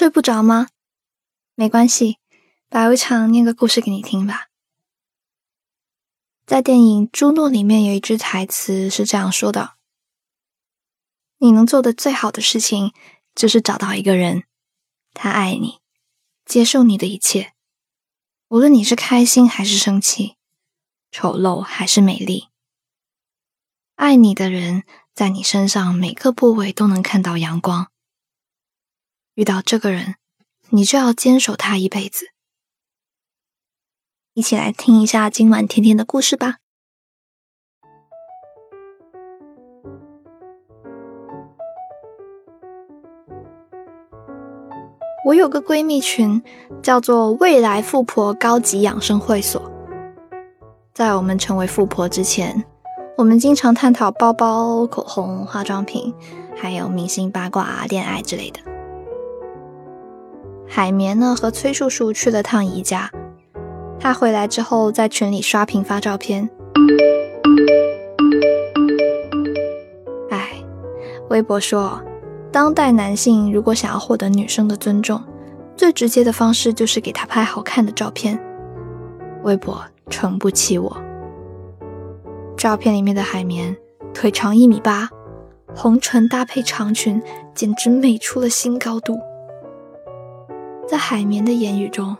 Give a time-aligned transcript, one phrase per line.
[0.00, 0.68] 睡不着吗？
[1.54, 2.16] 没关系，
[2.70, 4.46] 白无常念个故事给你听吧。
[6.46, 9.74] 在电影《朱诺》里面有一句台词是这样说的
[11.36, 12.94] ：“你能做的最好的事情，
[13.34, 14.44] 就是找到一个人，
[15.12, 15.80] 他爱你，
[16.46, 17.52] 接受你的一切，
[18.48, 20.36] 无论你是开心还是生气，
[21.10, 22.48] 丑陋还是美丽。
[23.96, 27.90] 爱你的人，在你身上每个部位都能看到阳光。”
[29.40, 30.16] 遇到这个人，
[30.68, 32.26] 你就要坚守他一辈子。
[34.34, 36.56] 一起来听一下今晚甜甜的故事吧。
[45.24, 46.42] 我有个闺蜜群，
[46.82, 49.72] 叫做“未来富婆高级养生会所”。
[50.92, 52.62] 在我们成为富婆之前，
[53.16, 56.14] 我们经常探讨包包、口红、化妆品，
[56.54, 58.69] 还有明星八卦、恋爱之类的。
[60.72, 63.10] 海绵呢和崔叔叔去了趟宜家，
[63.98, 66.48] 他回来之后在群里刷屏发照片。
[70.30, 70.52] 哎，
[71.28, 72.00] 微博说，
[72.52, 75.20] 当代男性如果想要获得女生的尊重，
[75.76, 78.40] 最直接的方式就是给她拍好看的照片。
[79.42, 80.96] 微博诚不欺我。
[82.56, 83.76] 照片里面的海绵
[84.14, 85.10] 腿长一米八，
[85.74, 87.20] 红唇搭配长裙，
[87.56, 89.18] 简直美出了新高度。
[90.90, 92.16] 在海绵的言语中，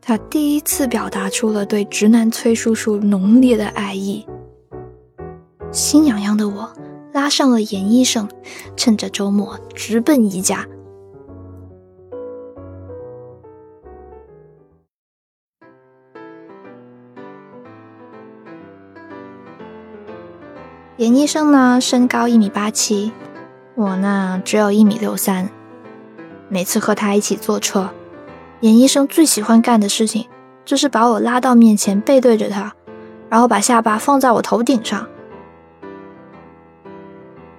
[0.00, 4.26] 他第一次表达出了对直男崔叔叔浓烈的爱意。
[5.70, 6.72] 心痒痒的我
[7.12, 8.26] 拉上了严医生，
[8.74, 10.66] 趁着周末直奔宜家。
[20.96, 23.12] 严医生呢，身高一米八七，
[23.74, 25.50] 我呢只有一米六三。
[26.48, 27.90] 每次和他一起坐车。
[28.60, 30.26] 严医生最喜欢干的事情，
[30.64, 32.74] 就是把我拉到面前，背对着他，
[33.28, 35.06] 然后把下巴放在我头顶上。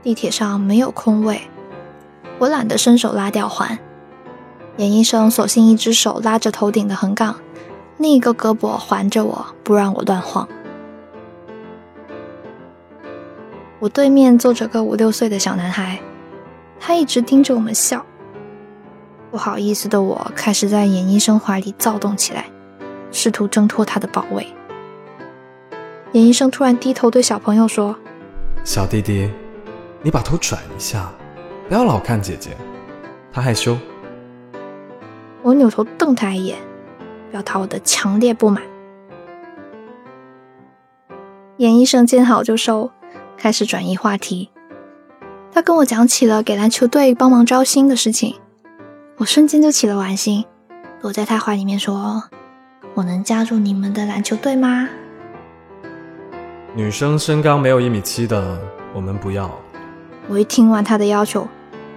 [0.01, 1.41] 地铁上没有空位，
[2.37, 3.79] 我懒得伸手拉吊环。
[4.77, 7.35] 严医生索性一只手拉着头顶的横杠，
[7.97, 10.47] 另一个胳膊环着我，不让我乱晃。
[13.79, 15.99] 我对面坐着个五六岁的小男孩，
[16.77, 18.05] 他一直盯着我们笑。
[19.31, 22.45] 不好意思的我开始在严医生怀里躁动起来，
[23.11, 24.47] 试图挣脱他的包围。
[26.13, 27.95] 严医生突然低头对小朋友说
[28.65, 29.29] ：“小弟弟，
[30.01, 31.11] 你把头转一下，
[31.67, 32.57] 不要老看姐姐，
[33.31, 33.77] 她害羞。”
[35.43, 36.57] 我扭头瞪他一眼，
[37.31, 38.63] 表达我的强烈不满。
[41.57, 42.89] 严医生见好就收，
[43.37, 44.49] 开始转移话题。
[45.51, 48.35] 他跟我讲起了给篮球队帮忙招新的事情。
[49.19, 50.45] 我瞬间就起了玩心，
[51.01, 52.23] 躲在他怀里面说
[52.95, 54.87] ：“我能加入你们的篮球队吗？”
[56.73, 58.57] 女生身高没有一米七的，
[58.93, 59.51] 我们不要。
[60.29, 61.45] 我一听完他的要求，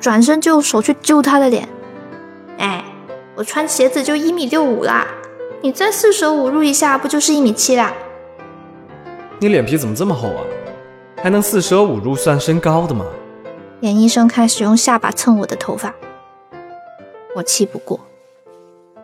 [0.00, 1.68] 转身就用手去揪他的脸。
[2.58, 2.84] 哎，
[3.36, 5.06] 我穿鞋子就一米六五啦，
[5.62, 7.92] 你再四舍五入一下，不就是一米七啦？
[9.38, 10.42] 你脸皮怎么这么厚啊？
[11.22, 13.06] 还能四舍五入算身高的吗？
[13.78, 15.94] 严医生开始用下巴蹭我的头发。
[17.36, 18.00] 我气不过，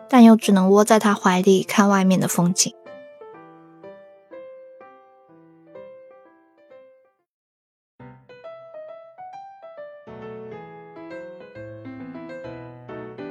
[0.07, 2.73] 但又只能窝在他怀里看外面的风景。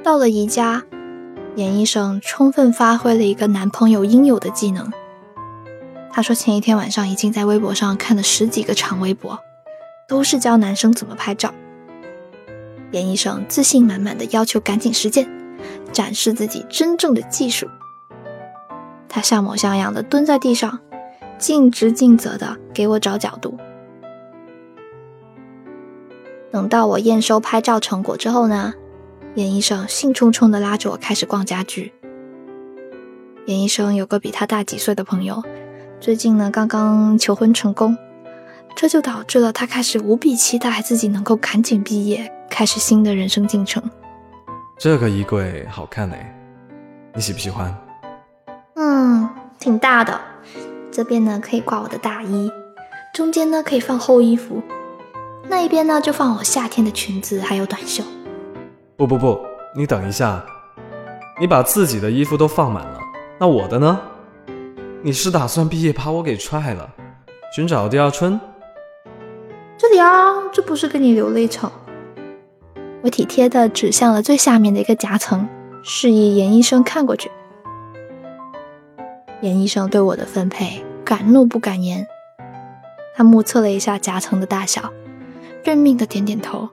[0.03, 0.83] 到了宜家，
[1.55, 4.91] 严医生充分发挥了一个男朋友应有的技能。
[6.11, 9.39] 他说，前一天晚上已经在微博上看了十几个长微博，
[10.07, 11.53] 都是教男生怎么拍照。
[12.91, 15.29] 严医生自信满满的要求赶紧实践，
[15.91, 17.67] 展示自己真正的技术。
[19.07, 20.79] 他像模像样的蹲在地上，
[21.37, 23.57] 尽职尽责的给我找角度。
[26.51, 28.73] 等到我验收拍照成果之后呢，
[29.35, 31.93] 严医生兴冲冲的拉着我开始逛家居。
[33.45, 35.43] 严医生有个比他大几岁的朋友，
[35.99, 37.97] 最近呢刚刚求婚成功，
[38.75, 42.31] 这就导致了他开始无比期待自己能够赶紧毕业。
[42.49, 43.81] 开始新的人生进程。
[44.77, 46.35] 这个衣柜好看哎，
[47.13, 47.75] 你喜不喜欢？
[48.75, 49.29] 嗯，
[49.59, 50.19] 挺大的。
[50.91, 52.51] 这边呢可以挂我的大衣，
[53.13, 54.61] 中间呢可以放厚衣服，
[55.47, 58.03] 那一边呢就放我夏天的裙子还有短袖。
[58.97, 59.39] 不不不，
[59.75, 60.43] 你等一下，
[61.39, 62.99] 你把自己的衣服都放满了，
[63.37, 63.99] 那我的呢？
[65.01, 66.89] 你是打算毕业把我给踹了，
[67.55, 68.39] 寻找第二春？
[69.77, 71.71] 这里啊，这不是给你留了一场。
[73.01, 75.47] 我体贴地指向了最下面的一个夹层，
[75.83, 77.31] 示意严医生看过去。
[79.41, 82.05] 严医生对我的分配敢怒不敢言，
[83.15, 84.91] 他目测了一下夹层的大小，
[85.63, 86.67] 认命的点点头。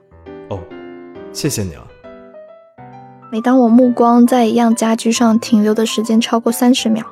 [0.49, 0.59] 哦，
[1.31, 1.87] 谢谢你啊。
[3.31, 7.05] 每当我目光在一样家具上停留的时间超过三十秒，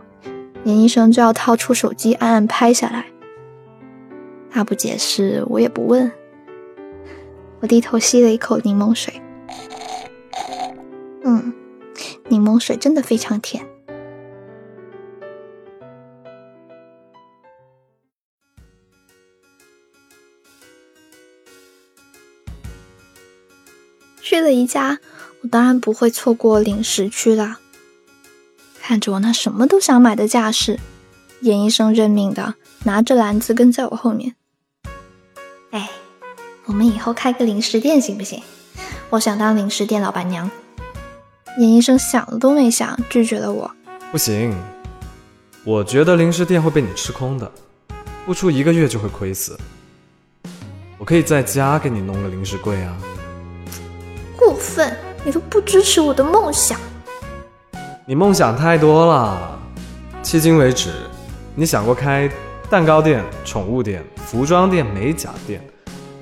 [0.65, 3.05] 严医生就要掏出手机暗暗拍下来。
[4.49, 6.11] 他不解释，我也不问。
[7.65, 9.19] 我低头吸了一口柠檬水，
[11.23, 11.51] 嗯，
[12.29, 13.67] 柠檬水真的非常甜。
[24.21, 24.99] 去了宜家，
[25.41, 27.59] 我当然不会错过零食区啦。
[28.79, 30.79] 看着我那什么都想买的架势，
[31.41, 32.53] 严医生认命的
[32.83, 34.35] 拿着篮子跟在我后面。
[36.65, 38.41] 哎，我们以后开个零食店行不行？
[39.11, 40.49] 我想当零食店老板娘。
[41.57, 43.69] 严医生想了都没想，拒绝了我。
[44.11, 44.53] 不行，
[45.63, 47.49] 我觉得零食店会被你吃空的，
[48.25, 49.57] 不出一个月就会亏死。
[50.97, 52.97] 我可以在家给你弄个零食柜啊。
[54.35, 54.95] 过分！
[55.23, 56.79] 你都不支持我的梦想。
[58.05, 59.59] 你梦想太多了。
[60.23, 60.91] 迄今为止，
[61.55, 62.29] 你想过开
[62.69, 65.63] 蛋糕店、宠物店、服装店、美甲店、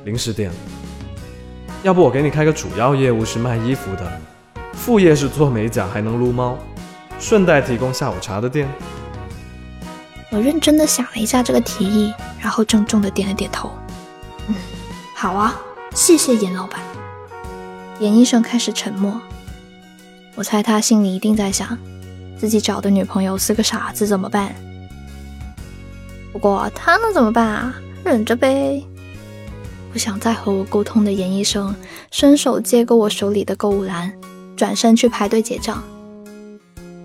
[0.03, 0.51] 零食店？
[1.81, 4.21] 要不我给你开个主要业务是卖衣服的，
[4.73, 6.57] 副业是做美甲还能撸猫，
[7.19, 8.67] 顺带提供下午茶的店。
[10.31, 13.71] 我认真的想了一下这个提议，然后郑重的点了点头。
[14.47, 14.55] 嗯，
[15.15, 15.59] 好啊，
[15.93, 16.79] 谢谢严老板。
[17.99, 19.21] 严医生开始沉默，
[20.35, 21.77] 我猜他心里一定在想，
[22.37, 24.53] 自己找的女朋友是个傻子怎么办？
[26.31, 27.75] 不过他能怎么办啊？
[28.03, 28.83] 忍着呗。
[29.93, 31.73] 不想再和我沟通的严医生
[32.09, 34.11] 伸手接过我手里的购物篮，
[34.55, 35.83] 转身去排队结账。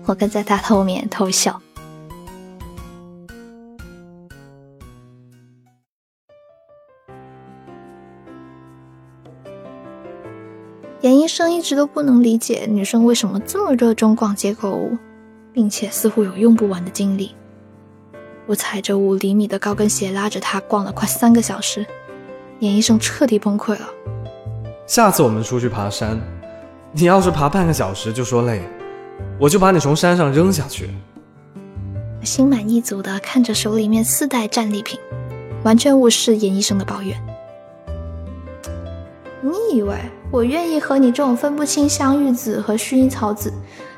[0.07, 1.61] 我跟在他后面偷笑。
[11.01, 14.97] 严医生一直都不能理解女生为什么这么热衷逛街购物，
[15.53, 17.35] 并且似乎有用不完的精力。
[18.47, 21.85] 我踩着五厘米的高跟鞋拉着他逛了快三个小时，
[22.59, 23.89] 严医生彻底崩溃了。
[24.85, 26.19] 下次我们出去爬山，
[26.91, 28.61] 你要是爬半个小时就说累，
[29.39, 30.89] 我就把你从山上扔下去。
[32.23, 34.99] 心满意足的看着手里面四袋战利品，
[35.63, 37.17] 完全无视严医生的抱怨。
[39.41, 39.95] 你以为？
[40.31, 43.51] 我愿意和你这种分不清香芋子和薰衣草籽，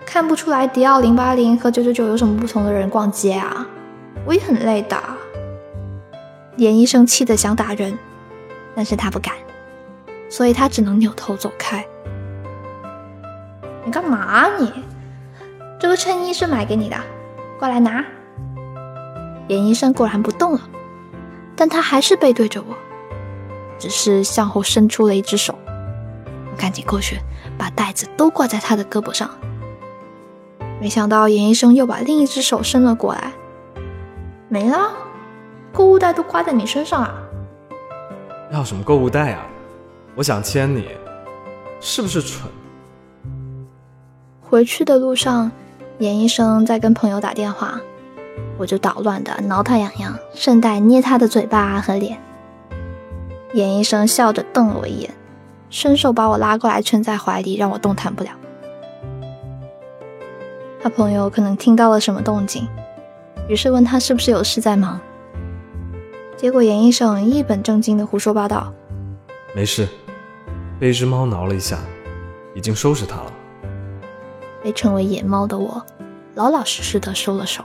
[0.05, 3.67] 看不出来迪奥零八零和九九九有什么不同的人逛街啊！
[4.25, 4.97] 我也很累的。
[6.55, 7.97] 严医生气得想打人，
[8.75, 9.33] 但是他不敢，
[10.29, 11.85] 所以他只能扭头走开。
[13.85, 14.71] 你干嘛你？
[15.79, 16.97] 这个衬衣是买给你的，
[17.59, 18.05] 过来拿。
[19.47, 20.61] 严医生果然不动了，
[21.55, 22.75] 但他还是背对着我，
[23.79, 25.57] 只是向后伸出了一只手。
[26.51, 27.19] 我赶紧过去，
[27.57, 29.29] 把袋子都挂在他的胳膊上。
[30.79, 33.33] 没想到严医生又把另一只手伸了过来，
[34.47, 34.91] 没了，
[35.73, 37.20] 购物袋都挂在你身上啊！
[38.51, 39.47] 要什么购物袋啊？
[40.13, 40.89] 我想牵你，
[41.79, 42.49] 是不是蠢？
[44.41, 45.49] 回去的路上，
[45.99, 47.79] 严医生在跟朋友打电话，
[48.57, 52.19] 我就捣乱的挠他痒痒，顺带捏他的嘴巴和脸。
[53.53, 55.09] 严医生笑着瞪了我一眼。
[55.69, 58.31] 伸手把我拉过来，圈在怀里，让我动弹不了。
[60.81, 62.67] 他朋友可能听到了什么动静，
[63.47, 64.99] 于是问他是不是有事在忙。
[66.41, 68.73] 结果严医生一本正经的胡说八道
[69.53, 69.87] ：“没事，
[70.79, 71.77] 被一只猫挠了一下，
[72.55, 73.31] 已经收拾它了。”
[74.63, 75.85] 被称为野猫的我，
[76.33, 77.63] 老老实实的收了手。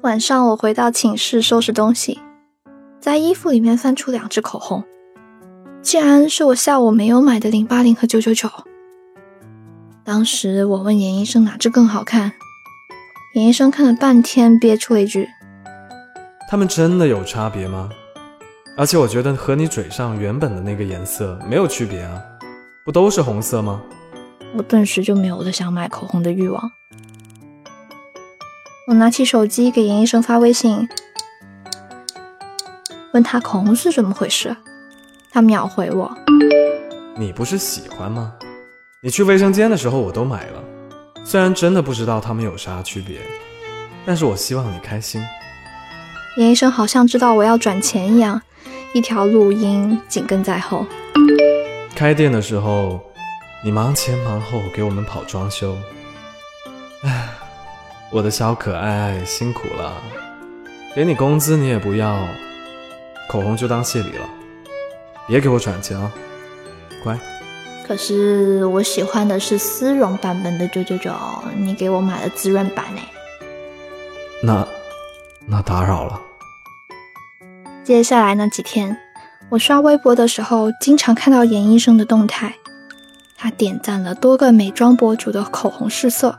[0.00, 2.18] 晚上我回到寝室收拾东西，
[2.98, 4.82] 在衣服里面翻出两支口红，
[5.80, 8.50] 竟然是我下午没有买的零八零和九九九。
[10.08, 12.32] 当时我问严医生哪只更好看，
[13.34, 15.28] 严医生看了半天，憋出了一句
[16.48, 17.90] ：“他们真的有差别吗？
[18.74, 22.22] 而且我觉得和你嘴上原本的那个颜色没有区别啊，
[22.86, 23.82] 不都是红色吗？”
[24.56, 26.72] 我顿时就没有了想买口红的欲望。
[28.86, 30.88] 我拿起手机给严医生发微信，
[33.12, 34.56] 问他口红是怎么回事。
[35.30, 36.10] 他秒回我
[37.14, 38.32] ：“你不是喜欢吗？
[39.00, 40.64] 你去卫生间的时候我都买了。
[41.24, 43.20] 虽然真的不知道它们有啥区别，
[44.04, 45.22] 但是我希望你开心。
[46.36, 48.42] 严医生好像知道我要转钱一样，
[48.92, 50.84] 一条录音紧跟在后。
[51.94, 53.00] 开店的时候，
[53.62, 55.76] 你忙前忙后给我们跑装修。
[57.04, 57.28] 唉，
[58.10, 59.92] 我的小可爱辛苦了，
[60.96, 62.18] 给你工资你也不要，
[63.28, 64.28] 口红就当谢礼了，
[65.28, 66.10] 别给我转钱啊，
[67.04, 67.16] 乖。
[67.88, 71.10] 可是我喜欢的是丝绒版本的九九九，
[71.56, 73.00] 你给我买的滋润版呢。
[74.42, 74.68] 那，
[75.46, 76.20] 那打扰了。
[77.82, 78.94] 接下来那几天，
[79.48, 82.54] 我刷微博的时候，经常看到严医生的动态。
[83.38, 86.38] 他点赞了多个美妆博主的口红试色。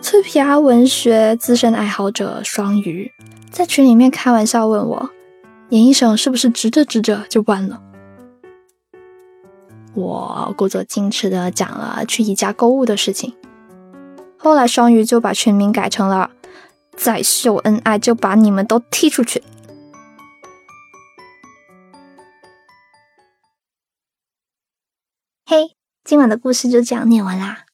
[0.00, 3.12] 脆皮阿文学资深爱好者双鱼
[3.50, 5.10] 在群里面开玩笑问我
[5.68, 7.82] ：“严医生是不是直着直着就弯了？”
[9.96, 13.34] 我故作矜持的讲了去宜家购物的事情。
[14.38, 16.32] 后来双鱼就把群名改成了
[16.94, 19.42] “再秀恩爱就把你们都踢出去”。
[25.46, 25.74] 嘿，
[26.04, 27.64] 今晚的故事就这样念完啦。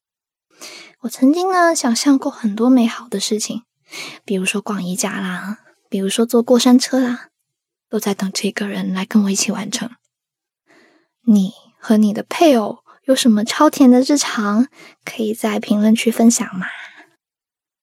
[1.01, 3.63] 我曾经呢想象过很多美好的事情，
[4.23, 5.57] 比如说逛宜家啦，
[5.89, 7.27] 比如说坐过山车啦，
[7.89, 9.89] 都在等这个人来跟我一起完成。
[11.25, 11.51] 你
[11.85, 14.67] 和你的配偶有什么超甜的日常，
[15.03, 16.65] 可以在评论区分享吗？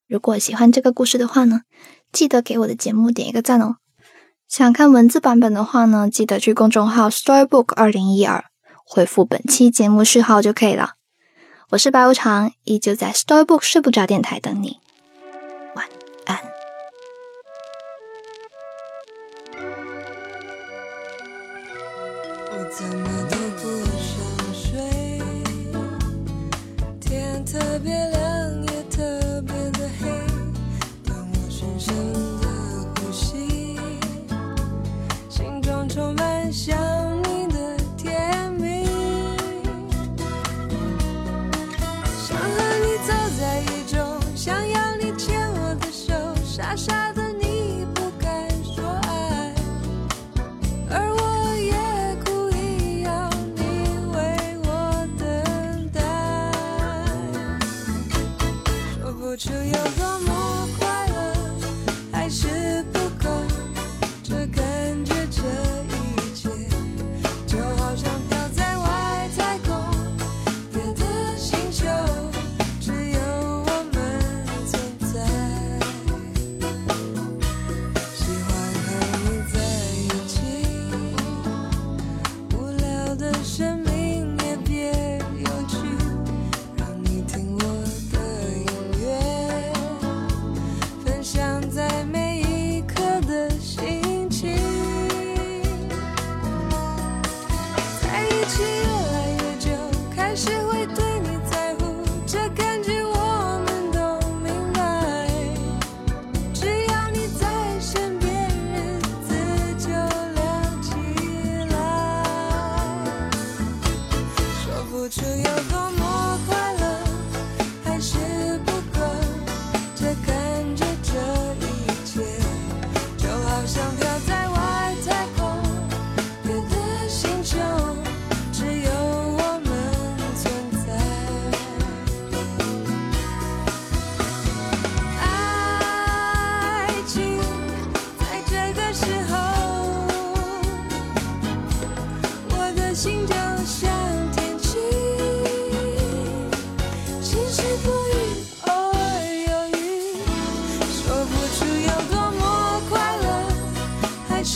[0.09, 1.61] 如果喜欢这个故事的话呢，
[2.11, 3.77] 记得给我的节目点一个赞哦。
[4.49, 8.43] 想看文字版本的话呢，记得去公众号 Storybook 二零一二。
[8.87, 10.95] 回复本期节目序号就可以了。
[11.69, 14.79] 我是白无常，依旧在 Storybook 睡不着电台等你。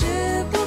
[0.04, 0.63] 是不。